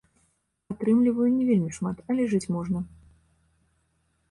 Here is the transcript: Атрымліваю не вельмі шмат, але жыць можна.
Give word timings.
Атрымліваю 0.73 1.27
не 1.35 1.43
вельмі 1.51 1.71
шмат, 1.77 1.97
але 2.15 2.21
жыць 2.33 2.43
можна. 2.59 2.85